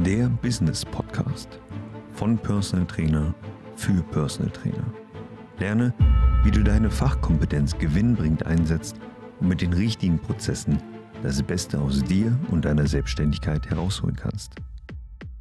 der 0.00 0.28
Business 0.40 0.84
Podcast 0.84 1.60
von 2.12 2.38
Personal 2.38 2.86
Trainer 2.86 3.34
für 3.76 4.02
Personal 4.10 4.50
Trainer. 4.50 4.84
Lerne, 5.58 5.92
wie 6.44 6.50
du 6.50 6.62
deine 6.62 6.90
Fachkompetenz 6.90 7.76
gewinnbringend 7.76 8.46
einsetzt 8.46 8.96
und 9.40 9.48
mit 9.48 9.60
den 9.60 9.74
richtigen 9.74 10.18
Prozessen 10.18 10.82
das 11.22 11.42
Beste 11.42 11.78
aus 11.78 12.02
dir 12.02 12.36
und 12.50 12.64
deiner 12.64 12.86
Selbstständigkeit 12.86 13.68
herausholen 13.68 14.16
kannst. 14.16 14.54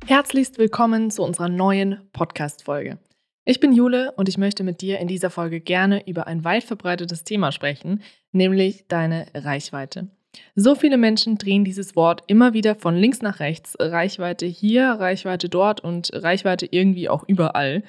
Herzlichst 0.06 0.58
willkommen 0.58 1.12
zu 1.12 1.24
unserer 1.24 1.50
neuen 1.50 2.02
Podcast-Folge. 2.12 3.00
Ich 3.46 3.62
bin 3.62 3.72
Jule 3.72 4.12
und 4.18 4.28
ich 4.28 4.38
möchte 4.38 4.64
mit 4.64 4.82
dir 4.82 5.00
in 5.00 5.08
dieser 5.08 5.30
Folge 5.30 5.62
gerne 5.62 6.08
über 6.08 6.28
ein 6.28 6.44
weit 6.44 6.66
verbreitetes 6.66 7.24
Thema 7.24 7.54
sprechen, 7.54 8.04
nämlich 8.34 8.86
deine 8.90 9.28
Reichweite. 9.34 10.10
So 10.56 10.76
viele 10.76 10.98
Menschen 10.98 11.38
drehen 11.38 11.64
dieses 11.66 11.96
Wort 11.96 12.24
immer 12.28 12.54
wieder 12.54 12.76
von 12.76 12.96
links 12.96 13.22
nach 13.22 13.40
rechts. 13.40 13.76
Reichweite 13.80 14.46
hier, 14.46 14.86
Reichweite 14.86 15.50
dort 15.50 15.82
und 15.82 16.12
Reichweite 16.14 16.68
irgendwie 16.70 17.10
auch 17.10 17.24
überall. 17.28 17.84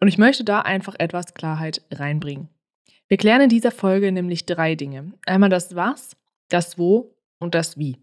Und 0.00 0.08
ich 0.08 0.18
möchte 0.18 0.44
da 0.44 0.60
einfach 0.60 0.94
etwas 0.98 1.34
Klarheit 1.34 1.82
reinbringen. 1.90 2.48
Wir 3.08 3.16
klären 3.16 3.42
in 3.42 3.48
dieser 3.48 3.70
Folge 3.70 4.12
nämlich 4.12 4.46
drei 4.46 4.74
Dinge. 4.74 5.12
Einmal 5.26 5.50
das 5.50 5.74
Was, 5.74 6.16
das 6.48 6.78
Wo 6.78 7.16
und 7.38 7.54
das 7.54 7.78
Wie. 7.78 7.96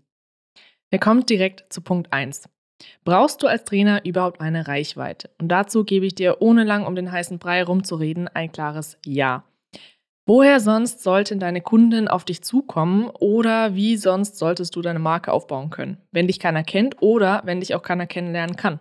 Wir 0.90 1.00
kommen 1.00 1.26
direkt 1.26 1.72
zu 1.72 1.82
Punkt 1.82 2.12
1. 2.12 2.50
Brauchst 3.04 3.42
du 3.42 3.48
als 3.48 3.64
Trainer 3.64 4.04
überhaupt 4.06 4.42
eine 4.42 4.68
Reichweite? 4.68 5.30
Und 5.40 5.50
dazu 5.50 5.86
gebe 5.86 6.06
ich 6.06 6.16
dir, 6.16 6.42
ohne 6.42 6.64
lang 6.64 6.86
um 6.86 6.96
den 6.96 7.12
heißen 7.12 7.40
Brei 7.40 7.64
rumzureden, 7.64 8.28
ein 8.28 8.52
klares 8.52 8.98
Ja. 9.06 9.46
Woher 10.28 10.60
sonst 10.60 11.04
sollten 11.04 11.40
deine 11.40 11.62
Kunden 11.62 12.08
auf 12.08 12.26
dich 12.26 12.42
zukommen 12.42 13.10
oder 13.20 13.76
wie 13.76 13.96
sonst 13.96 14.40
solltest 14.40 14.76
du 14.76 14.82
deine 14.82 14.98
Marke 14.98 15.32
aufbauen 15.32 15.70
können, 15.70 15.98
wenn 16.12 16.26
dich 16.26 16.40
keiner 16.40 16.64
kennt 16.64 17.00
oder 17.02 17.44
wenn 17.46 17.60
dich 17.60 17.76
auch 17.76 17.84
keiner 17.84 18.08
kennenlernen 18.08 18.56
kann? 18.56 18.80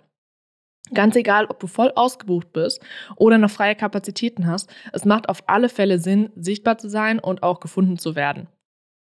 Ganz 0.94 1.16
egal, 1.16 1.46
ob 1.46 1.60
du 1.60 1.66
voll 1.66 1.92
ausgebucht 1.94 2.52
bist 2.52 2.82
oder 3.16 3.36
noch 3.36 3.50
freie 3.50 3.74
Kapazitäten 3.74 4.46
hast, 4.46 4.70
es 4.92 5.04
macht 5.04 5.28
auf 5.28 5.42
alle 5.46 5.68
Fälle 5.68 5.98
Sinn, 5.98 6.30
sichtbar 6.34 6.78
zu 6.78 6.88
sein 6.88 7.18
und 7.18 7.42
auch 7.42 7.60
gefunden 7.60 7.98
zu 7.98 8.16
werden. 8.16 8.48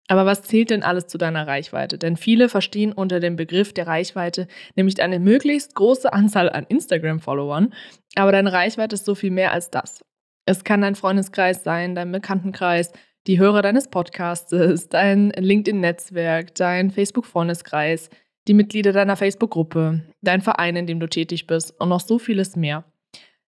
Aber 0.08 0.24
was 0.24 0.42
zählt 0.42 0.70
denn 0.70 0.82
alles 0.82 1.06
zu 1.06 1.18
deiner 1.18 1.46
Reichweite? 1.46 1.98
Denn 1.98 2.16
viele 2.16 2.48
verstehen 2.48 2.92
unter 2.92 3.20
dem 3.20 3.36
Begriff 3.36 3.72
der 3.72 3.86
Reichweite 3.86 4.48
nämlich 4.76 5.00
eine 5.02 5.18
möglichst 5.18 5.74
große 5.74 6.12
Anzahl 6.12 6.50
an 6.50 6.64
Instagram-Followern, 6.68 7.74
aber 8.14 8.32
deine 8.32 8.52
Reichweite 8.52 8.94
ist 8.94 9.04
so 9.04 9.14
viel 9.14 9.30
mehr 9.30 9.52
als 9.52 9.70
das. 9.70 10.00
Es 10.46 10.64
kann 10.64 10.82
dein 10.82 10.94
Freundeskreis 10.94 11.64
sein, 11.64 11.94
dein 11.94 12.12
Bekanntenkreis, 12.12 12.92
die 13.26 13.38
Hörer 13.38 13.62
deines 13.62 13.88
Podcasts, 13.88 14.88
dein 14.88 15.30
LinkedIn-Netzwerk, 15.30 16.54
dein 16.54 16.90
Facebook-Freundeskreis, 16.90 18.10
die 18.46 18.54
Mitglieder 18.54 18.92
deiner 18.92 19.16
Facebook-Gruppe, 19.16 20.02
dein 20.20 20.42
Verein, 20.42 20.76
in 20.76 20.86
dem 20.86 21.00
du 21.00 21.08
tätig 21.08 21.46
bist 21.46 21.80
und 21.80 21.88
noch 21.88 22.00
so 22.00 22.18
vieles 22.18 22.56
mehr. 22.56 22.84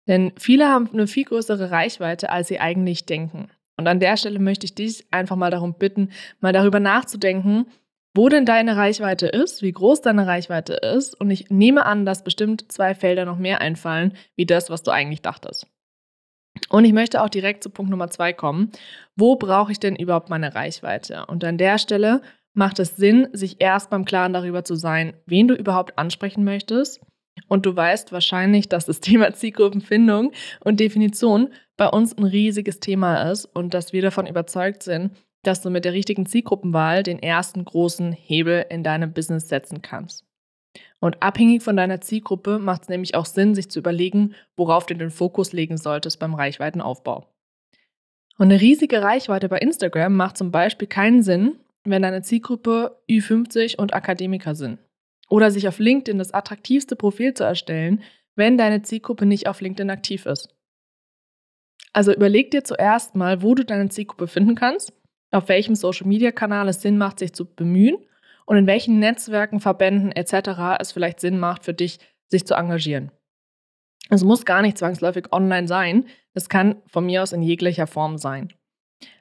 Denn 0.07 0.33
viele 0.37 0.69
haben 0.69 0.89
eine 0.93 1.09
viel 1.09 1.25
größere 1.25 1.73
Reichweite, 1.73 2.31
als 2.31 2.49
sie 2.49 2.61
eigentlich 2.61 3.07
denken. 3.07 3.49
Und 3.77 3.89
an 3.89 3.99
der 3.99 4.17
Stelle 4.17 4.39
möchte 4.39 4.67
ich 4.67 4.77
dich 4.77 5.07
einfach 5.11 5.35
mal 5.35 5.51
darum 5.51 5.75
bitten, 5.75 6.11
mal 6.41 6.53
darüber 6.53 6.79
nachzudenken, 6.79 7.67
wo 8.15 8.29
denn 8.29 8.47
deine 8.47 8.77
Reichweite 8.77 9.27
ist, 9.27 9.63
wie 9.63 9.73
groß 9.73 10.03
deine 10.03 10.29
Reichweite 10.29 10.75
ist. 10.75 11.21
Und 11.21 11.33
ich 11.33 11.51
nehme 11.51 11.85
an, 11.85 12.07
dass 12.07 12.23
bestimmt 12.23 12.71
zwei 12.71 12.95
Felder 12.95 13.25
noch 13.25 13.39
mehr 13.39 13.61
einfallen, 13.61 14.15
wie 14.37 14.47
das, 14.47 14.71
was 14.71 14.85
du 14.85 14.93
eigentlich 14.93 15.23
dachtest. 15.23 15.67
Und 16.69 16.85
ich 16.85 16.93
möchte 16.93 17.23
auch 17.23 17.29
direkt 17.29 17.63
zu 17.63 17.71
Punkt 17.71 17.91
Nummer 17.91 18.11
zwei 18.11 18.33
kommen. 18.33 18.71
Wo 19.17 19.37
brauche 19.37 19.73
ich 19.73 19.81
denn 19.81 19.97
überhaupt 19.97 20.31
meine 20.31 20.55
Reichweite? 20.55 21.27
Und 21.27 21.45
an 21.45 21.59
der 21.59 21.79
Stelle 21.79 22.23
macht 22.53 22.79
es 22.79 22.97
Sinn, 22.97 23.29
sich 23.33 23.61
erst 23.61 23.91
beim 23.91 24.05
Klaren 24.05 24.33
darüber 24.33 24.65
zu 24.65 24.77
sein, 24.77 25.15
wen 25.27 25.49
du 25.49 25.55
überhaupt 25.55 25.99
ansprechen 25.99 26.45
möchtest. 26.45 27.01
Und 27.49 27.67
du 27.67 27.75
weißt 27.75 28.13
wahrscheinlich, 28.13 28.69
dass 28.69 28.87
das 28.87 29.01
Thema 29.01 29.35
Zielgruppenfindung 29.35 30.33
und 30.61 30.81
Definition 30.81 31.53
bei 31.77 31.89
uns 31.89 32.17
ein 32.17 32.25
riesiges 32.25 32.81
Thema 32.81 33.31
ist 33.31 33.47
und 33.47 33.75
dass 33.75 33.93
wir 33.93 34.03
davon 34.03 34.27
überzeugt 34.27 34.85
sind, 34.85 35.13
dass 35.43 35.61
du 35.61 35.71
mit 35.71 35.85
der 35.85 35.93
richtigen 35.93 36.25
Zielgruppenwahl 36.27 37.03
den 37.03 37.23
ersten 37.23 37.65
großen 37.65 38.13
Hebel 38.13 38.65
in 38.71 38.83
deinem 38.83 39.13
Business 39.13 39.49
setzen 39.49 39.83
kannst. 39.83 40.25
Und 41.01 41.23
abhängig 41.23 41.63
von 41.63 41.77
deiner 41.77 42.01
Zielgruppe 42.01 42.59
macht 42.59 42.83
es 42.83 42.89
nämlich 42.89 43.15
auch 43.15 43.27
Sinn, 43.27 43.55
sich 43.55 43.71
zu 43.71 43.79
überlegen, 43.79 44.35
worauf 44.57 44.87
du 44.87 44.95
den 44.95 45.11
Fokus 45.11 45.53
legen 45.53 45.77
solltest 45.77 46.19
beim 46.19 46.35
Reichweitenaufbau. 46.35 47.29
Und 48.39 48.47
eine 48.47 48.61
riesige 48.61 49.03
Reichweite 49.03 49.49
bei 49.49 49.59
Instagram 49.59 50.17
macht 50.17 50.37
zum 50.37 50.51
Beispiel 50.51 50.89
keinen 50.89 51.23
Sinn, 51.23 51.61
wenn 51.85 52.03
deine 52.03 52.23
Zielgruppe 52.23 52.99
Ü50 53.09 53.77
und 53.77 53.95
Akademiker 53.95 54.55
sind. 54.55 54.79
Oder 55.29 55.51
sich 55.51 55.69
auf 55.69 55.79
LinkedIn 55.79 56.19
das 56.19 56.33
attraktivste 56.33 56.97
Profil 56.97 57.35
zu 57.35 57.45
erstellen, 57.45 58.03
wenn 58.35 58.59
deine 58.59 58.83
Zielgruppe 58.83 59.27
nicht 59.27 59.47
auf 59.47 59.61
LinkedIn 59.61 59.91
aktiv 59.91 60.27
ist. 60.27 60.49
Also 61.93 62.13
überleg 62.13 62.51
dir 62.51 62.65
zuerst 62.65 63.15
mal, 63.15 63.43
wo 63.43 63.55
du 63.55 63.65
deine 63.65 63.89
Zielgruppe 63.89 64.27
finden 64.27 64.57
kannst, 64.57 64.93
auf 65.31 65.49
welchem 65.49 65.75
Social-Media-Kanal 65.75 66.69
es 66.69 66.83
Sinn 66.83 66.99
macht, 66.99 67.21
sich 67.21 67.33
zu 67.33 67.45
bemühen 67.45 67.99
und 68.47 68.57
in 68.57 68.67
welchen 68.67 68.99
Netzwerken, 68.99 69.61
Verbänden 69.61 70.13
etc. 70.13 70.79
es 70.81 70.93
vielleicht 70.93 71.21
Sinn 71.21 71.39
macht 71.39 71.65
für 71.65 71.75
dich, 71.75 71.99
sich 72.29 72.47
zu 72.47 72.55
engagieren. 72.55 73.11
Es 74.11 74.25
muss 74.25 74.45
gar 74.45 74.63
nicht 74.63 74.79
zwangsläufig 74.79 75.33
online 75.33 75.67
sein, 75.67 76.07
es 76.35 76.49
kann 76.49 76.77
von 76.87 77.07
mir 77.07 77.23
aus 77.23 77.33
in 77.33 77.43
jeglicher 77.43 77.87
Form 77.87 78.19
sein. 78.19 78.53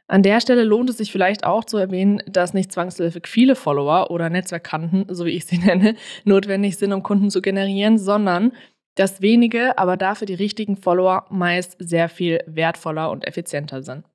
An 0.07 0.21
der 0.21 0.41
Stelle 0.41 0.63
lohnt 0.63 0.89
es 0.89 0.97
sich 0.97 1.11
vielleicht 1.11 1.45
auch 1.45 1.63
zu 1.63 1.77
erwähnen, 1.77 2.21
dass 2.27 2.53
nicht 2.53 2.71
zwangsläufig 2.71 3.27
viele 3.27 3.55
Follower 3.55 4.11
oder 4.11 4.29
Netzwerkkanten, 4.29 5.05
so 5.09 5.25
wie 5.25 5.31
ich 5.31 5.45
sie 5.45 5.57
nenne, 5.65 5.95
notwendig 6.25 6.77
sind, 6.77 6.91
um 6.93 7.03
Kunden 7.03 7.29
zu 7.29 7.41
generieren, 7.41 7.97
sondern 7.97 8.51
dass 8.95 9.21
wenige, 9.21 9.77
aber 9.77 9.97
dafür 9.97 10.27
die 10.27 10.35
richtigen 10.35 10.77
Follower 10.77 11.25
meist 11.29 11.77
sehr 11.79 12.09
viel 12.09 12.43
wertvoller 12.45 13.09
und 13.09 13.25
effizienter 13.25 13.81
sind. 13.81 14.05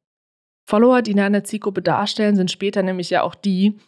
Follower, 0.69 1.03
die 1.03 1.15
deine 1.15 1.43
Zielgruppe 1.43 1.83
darstellen, 1.83 2.37
sind 2.37 2.51
später 2.51 2.83
nämlich 2.83 3.11
ja 3.11 3.23
auch 3.23 3.35
die, 3.35 3.79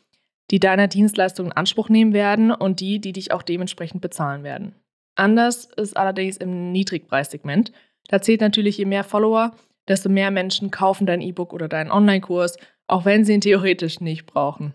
die 0.50 0.60
deiner 0.60 0.88
Dienstleistung 0.88 1.46
in 1.46 1.52
Anspruch 1.52 1.88
nehmen 1.88 2.12
werden 2.12 2.50
und 2.50 2.80
die, 2.80 3.00
die 3.00 3.12
dich 3.12 3.32
auch 3.32 3.42
dementsprechend 3.42 4.00
bezahlen 4.00 4.42
werden. 4.42 4.74
Anders 5.14 5.66
ist 5.76 5.96
allerdings 5.96 6.36
im 6.36 6.72
Niedrigpreissegment. 6.72 7.72
Da 8.08 8.20
zählt 8.20 8.40
natürlich, 8.40 8.78
je 8.78 8.84
mehr 8.84 9.04
Follower, 9.04 9.52
desto 9.86 10.08
mehr 10.08 10.30
Menschen 10.30 10.70
kaufen 10.70 11.06
dein 11.06 11.20
E-Book 11.20 11.52
oder 11.52 11.68
deinen 11.68 11.90
Online-Kurs, 11.90 12.56
auch 12.86 13.04
wenn 13.04 13.24
sie 13.24 13.34
ihn 13.34 13.40
theoretisch 13.40 14.00
nicht 14.00 14.26
brauchen. 14.26 14.74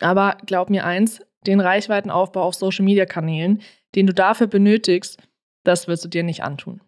Aber 0.00 0.36
glaub 0.44 0.70
mir 0.70 0.84
eins, 0.84 1.20
den 1.46 1.60
Reichweitenaufbau 1.60 2.42
auf 2.42 2.54
Social-Media-Kanälen, 2.54 3.62
den 3.94 4.06
du 4.06 4.14
dafür 4.14 4.46
benötigst, 4.46 5.22
das 5.62 5.88
wirst 5.88 6.04
du 6.04 6.08
dir 6.08 6.22
nicht 6.22 6.42
antun. 6.42 6.80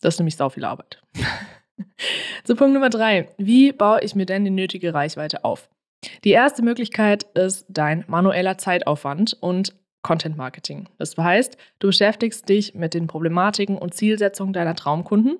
Das 0.00 0.14
ist 0.14 0.20
nämlich 0.20 0.36
sau 0.36 0.48
viel 0.48 0.64
Arbeit. 0.64 1.02
Zu 2.44 2.56
Punkt 2.56 2.74
Nummer 2.74 2.90
drei. 2.90 3.28
Wie 3.36 3.72
baue 3.72 4.00
ich 4.02 4.14
mir 4.14 4.26
denn 4.26 4.44
die 4.44 4.50
nötige 4.50 4.94
Reichweite 4.94 5.44
auf? 5.44 5.68
Die 6.24 6.30
erste 6.30 6.62
Möglichkeit 6.62 7.24
ist 7.34 7.66
dein 7.68 8.04
manueller 8.08 8.58
Zeitaufwand 8.58 9.36
und 9.40 9.74
Content 10.02 10.36
Marketing. 10.36 10.88
Das 10.98 11.16
heißt, 11.16 11.58
du 11.78 11.88
beschäftigst 11.88 12.48
dich 12.48 12.74
mit 12.74 12.94
den 12.94 13.06
Problematiken 13.06 13.76
und 13.76 13.94
Zielsetzungen 13.94 14.52
deiner 14.52 14.74
Traumkunden 14.74 15.38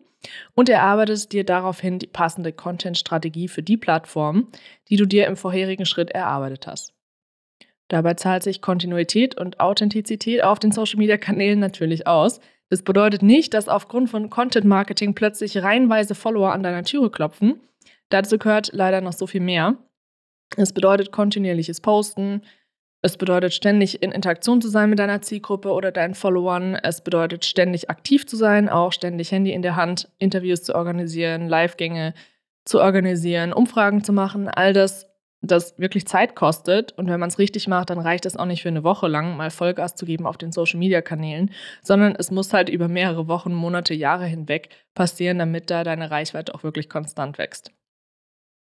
und 0.55 0.69
erarbeitest 0.69 1.33
dir 1.33 1.45
daraufhin 1.45 1.99
die 1.99 2.07
passende 2.07 2.53
Content-Strategie 2.53 3.49
für 3.49 3.63
die 3.63 3.79
Plattform, 3.79 4.49
die 4.89 4.97
du 4.97 5.07
dir 5.07 5.27
im 5.27 5.37
vorherigen 5.37 5.87
Schritt 5.87 6.11
erarbeitet 6.11 6.67
hast. 6.67 6.93
Dabei 7.89 8.15
zahlt 8.15 8.43
sich 8.43 8.61
Kontinuität 8.61 9.41
und 9.41 9.61
Authentizität 9.61 10.45
auf 10.45 10.59
den 10.59 10.73
Social-Media-Kanälen 10.73 11.59
natürlich 11.59 12.07
aus. 12.07 12.41
Das 12.69 12.83
bedeutet 12.83 13.23
nicht, 13.23 13.53
dass 13.53 13.69
aufgrund 13.69 14.11
von 14.11 14.31
Content 14.31 14.67
Marketing 14.67 15.15
plötzlich 15.15 15.59
reihenweise 15.59 16.15
Follower 16.15 16.53
an 16.53 16.63
deiner 16.63 16.85
Türe 16.85 17.11
klopfen. 17.11 17.61
Dazu 18.11 18.39
gehört 18.39 18.71
leider 18.73 19.01
noch 19.01 19.13
so 19.13 19.27
viel 19.27 19.41
mehr. 19.41 19.77
Es 20.57 20.73
bedeutet 20.73 21.13
kontinuierliches 21.13 21.81
Posten. 21.81 22.43
Es 23.03 23.17
bedeutet 23.17 23.55
ständig 23.55 24.03
in 24.03 24.13
Interaktion 24.13 24.61
zu 24.61 24.69
sein 24.69 24.91
mit 24.91 24.99
deiner 24.99 25.23
Zielgruppe 25.23 25.71
oder 25.71 25.91
deinen 25.91 26.15
Followern. 26.15 26.75
Es 26.75 27.03
bedeutet 27.03 27.47
ständig 27.47 27.89
aktiv 27.89 28.27
zu 28.27 28.37
sein, 28.37 28.69
auch 28.69 28.93
ständig 28.93 29.33
Handy 29.33 29.53
in 29.53 29.63
der 29.63 29.77
Hand, 29.77 30.11
Interviews 30.19 30.63
zu 30.63 30.75
organisieren, 30.75 31.49
Live-Gänge 31.49 32.13
zu 32.67 32.81
organisieren, 32.81 33.55
Umfragen 33.55 34.05
zu 34.05 34.13
machen. 34.13 34.49
All 34.49 34.75
das, 34.75 35.07
das 35.41 35.79
wirklich 35.79 36.07
Zeit 36.07 36.37
kostet. 36.37 36.93
Und 36.99 37.09
wenn 37.09 37.21
man 37.21 37.31
es 37.31 37.39
richtig 37.39 37.69
macht, 37.69 37.89
dann 37.89 37.99
reicht 37.99 38.27
es 38.27 38.37
auch 38.37 38.45
nicht 38.45 38.61
für 38.61 38.69
eine 38.69 38.85
Woche 38.85 39.09
lang 39.09 39.35
mal 39.35 39.51
Vollgas 39.51 39.95
zu 39.95 40.05
geben 40.05 40.27
auf 40.27 40.37
den 40.37 40.53
Social-Media-Kanälen, 40.53 41.53
sondern 41.83 42.15
es 42.17 42.31
muss 42.31 42.53
halt 42.53 42.69
über 42.69 42.89
mehrere 42.89 43.29
Wochen, 43.29 43.55
Monate, 43.55 43.95
Jahre 43.95 44.27
hinweg 44.27 44.69
passieren, 44.95 45.39
damit 45.39 45.71
da 45.71 45.85
deine 45.85 46.11
Reichweite 46.11 46.55
auch 46.55 46.65
wirklich 46.65 46.91
konstant 46.91 47.39
wächst. 47.39 47.73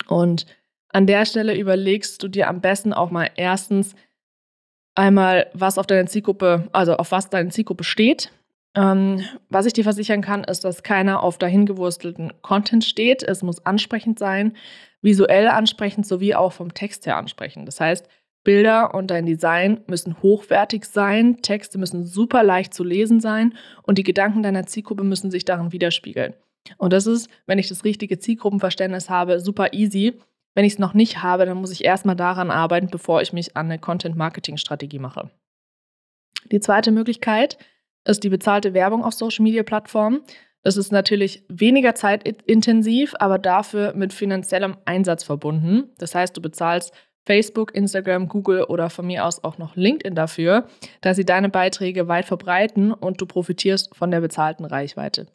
Und 0.09 0.45
an 0.95 1.07
der 1.07 1.25
Stelle 1.25 1.57
überlegst 1.57 2.23
du 2.23 2.29
dir 2.29 2.47
am 2.47 2.61
besten 2.61 2.93
auch 2.93 3.11
mal 3.11 3.29
erstens 3.35 3.95
einmal, 4.95 5.47
was 5.53 5.77
auf 5.77 5.87
deine 5.87 6.05
Zielgruppe, 6.05 6.69
also 6.71 6.95
auf 6.95 7.11
was 7.11 7.29
deine 7.29 7.49
Zielgruppe 7.49 7.83
steht. 7.83 8.31
Ähm, 8.77 9.21
was 9.49 9.65
ich 9.65 9.73
dir 9.73 9.83
versichern 9.83 10.21
kann, 10.21 10.45
ist, 10.45 10.63
dass 10.63 10.83
keiner 10.83 11.21
auf 11.21 11.37
dahingewurstelten 11.37 12.31
Content 12.41 12.85
steht. 12.85 13.23
Es 13.23 13.43
muss 13.43 13.65
ansprechend 13.65 14.19
sein, 14.19 14.55
visuell 15.01 15.49
ansprechend 15.49 16.07
sowie 16.07 16.33
auch 16.33 16.53
vom 16.53 16.73
Text 16.73 17.05
her 17.05 17.17
ansprechend. 17.17 17.67
Das 17.67 17.81
heißt, 17.81 18.07
Bilder 18.45 18.93
und 18.93 19.11
dein 19.11 19.25
Design 19.25 19.81
müssen 19.87 20.21
hochwertig 20.21 20.85
sein, 20.85 21.41
Texte 21.41 21.77
müssen 21.77 22.05
super 22.05 22.41
leicht 22.41 22.73
zu 22.73 22.85
lesen 22.85 23.19
sein 23.19 23.57
und 23.83 23.97
die 23.97 24.03
Gedanken 24.03 24.43
deiner 24.43 24.65
Zielgruppe 24.65 25.03
müssen 25.03 25.29
sich 25.29 25.43
darin 25.43 25.73
widerspiegeln. 25.73 26.35
Und 26.77 26.93
das 26.93 27.05
ist, 27.05 27.29
wenn 27.47 27.59
ich 27.59 27.67
das 27.67 27.83
richtige 27.83 28.17
Zielgruppenverständnis 28.17 29.09
habe, 29.09 29.41
super 29.41 29.73
easy. 29.73 30.13
Wenn 30.55 30.65
ich 30.65 30.73
es 30.73 30.79
noch 30.79 30.93
nicht 30.93 31.21
habe, 31.21 31.45
dann 31.45 31.57
muss 31.57 31.71
ich 31.71 31.83
erstmal 31.83 32.15
daran 32.15 32.49
arbeiten, 32.49 32.87
bevor 32.87 33.21
ich 33.21 33.33
mich 33.33 33.55
an 33.55 33.67
eine 33.67 33.77
Content-Marketing-Strategie 33.77 34.99
mache. 34.99 35.29
Die 36.51 36.61
zweite 36.61 36.91
Möglichkeit 36.91 37.57
ist 38.05 38.23
die 38.23 38.29
bezahlte 38.29 38.73
Werbung 38.73 39.03
auf 39.03 39.13
Social-Media-Plattformen. 39.13 40.21
Das 40.63 40.77
ist 40.77 40.91
natürlich 40.91 41.43
weniger 41.49 41.93
zeitintensiv, 41.93 43.13
aber 43.19 43.37
dafür 43.37 43.93
mit 43.93 44.13
finanziellem 44.13 44.77
Einsatz 44.85 45.23
verbunden. 45.23 45.89
Das 45.97 46.15
heißt, 46.15 46.35
du 46.35 46.41
bezahlst 46.41 46.93
Facebook, 47.25 47.75
Instagram, 47.75 48.29
Google 48.29 48.63
oder 48.63 48.89
von 48.89 49.07
mir 49.07 49.25
aus 49.25 49.43
auch 49.43 49.57
noch 49.57 49.75
LinkedIn 49.75 50.15
dafür, 50.15 50.67
dass 51.01 51.17
sie 51.17 51.25
deine 51.25 51.49
Beiträge 51.49 52.07
weit 52.07 52.25
verbreiten 52.25 52.93
und 52.93 53.19
du 53.19 53.25
profitierst 53.25 53.95
von 53.95 54.11
der 54.11 54.21
bezahlten 54.21 54.65
Reichweite. 54.65 55.27